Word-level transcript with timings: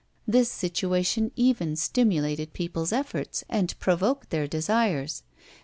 This 0.27 0.49
situation 0.49 1.31
even 1.35 1.75
stimulated 1.75 2.53
people's 2.53 2.91
efforts, 2.91 3.43
and 3.47 3.79
provoked 3.79 4.31
their 4.31 4.47
desires. 4.47 5.21